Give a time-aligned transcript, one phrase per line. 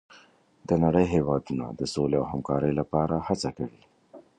[0.67, 3.81] د نړۍ هېوادونه د سولې او همکارۍ لپاره هڅه کوي.